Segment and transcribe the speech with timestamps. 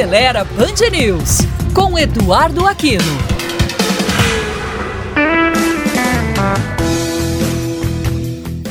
[0.00, 1.40] Acelera Band News,
[1.74, 3.04] com Eduardo Aquino.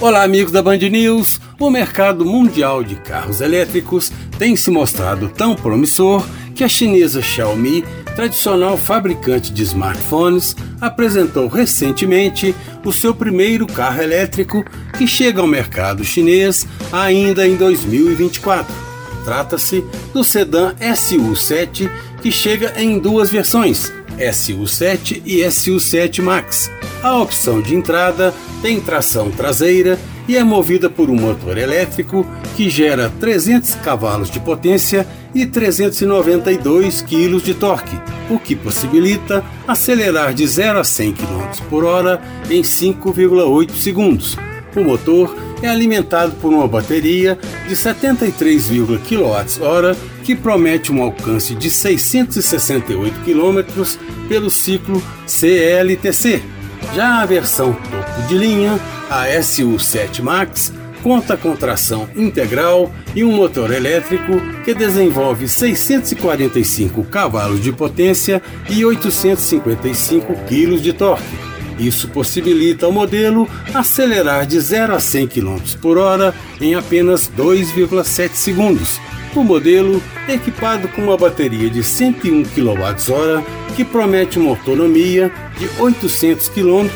[0.00, 1.38] Olá, amigos da Band News.
[1.60, 7.84] O mercado mundial de carros elétricos tem se mostrado tão promissor que a chinesa Xiaomi,
[8.16, 14.64] tradicional fabricante de smartphones, apresentou recentemente o seu primeiro carro elétrico
[14.96, 18.87] que chega ao mercado chinês ainda em 2024.
[19.28, 21.90] Trata-se do sedã SU7
[22.22, 26.70] que chega em duas versões, SU7 e SU7 Max.
[27.02, 28.32] A opção de entrada
[28.62, 34.40] tem tração traseira e é movida por um motor elétrico que gera 300 cavalos de
[34.40, 41.64] potência e 392 kg de torque, o que possibilita acelerar de 0 a 100 km
[41.68, 42.18] por hora
[42.48, 44.38] em 5,8 segundos.
[44.74, 51.70] O motor é alimentado por uma bateria de 73,0 kWh que promete um alcance de
[51.70, 53.96] 668 km
[54.28, 56.42] pelo ciclo CLTC.
[56.94, 58.78] Já a versão topo de linha,
[59.10, 67.62] a SU7 Max, conta com tração integral e um motor elétrico que desenvolve 645 cavalos
[67.62, 75.00] de potência e 855 kg de torque isso possibilita ao modelo acelerar de 0 a
[75.00, 79.00] 100 km por hora em apenas 2,7 segundos.
[79.34, 83.44] O modelo equipado com uma bateria de 101 kWh
[83.76, 86.88] que promete uma autonomia de 800 km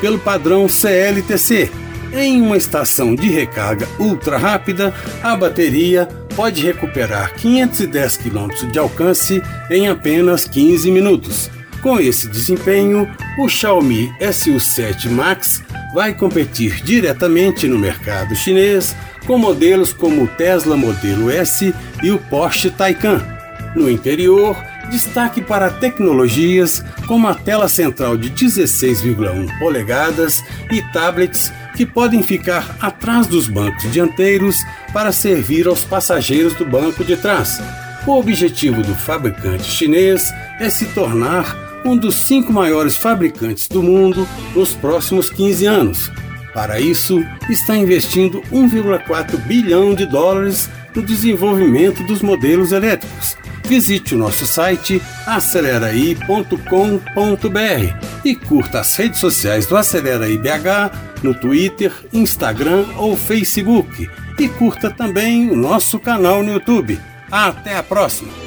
[0.00, 1.70] pelo padrão CLTC.
[2.12, 9.42] Em uma estação de recarga ultra rápida, a bateria pode recuperar 510 km de alcance
[9.70, 11.50] em apenas 15 minutos.
[11.82, 15.62] Com esse desempenho, o Xiaomi SU7 Max
[15.94, 18.94] vai competir diretamente no mercado chinês
[19.26, 23.26] com modelos como o Tesla Modelo S e o Porsche Taycan.
[23.74, 24.56] No interior,
[24.90, 32.76] destaque para tecnologias como a tela central de 16,1 polegadas e tablets que podem ficar
[32.80, 37.58] atrás dos bancos dianteiros para servir aos passageiros do banco de trás.
[38.06, 44.26] O objetivo do fabricante chinês é se tornar um dos cinco maiores fabricantes do mundo
[44.54, 46.10] nos próximos 15 anos.
[46.54, 53.36] Para isso, está investindo 1,4 bilhão de dólares no desenvolvimento dos modelos elétricos.
[53.64, 56.56] Visite o nosso site aceleraí.com.br
[58.24, 60.90] e curta as redes sociais do Acelera IBH
[61.22, 64.10] no Twitter, Instagram ou Facebook.
[64.38, 66.98] E curta também o nosso canal no YouTube.
[67.30, 68.39] Até a próxima!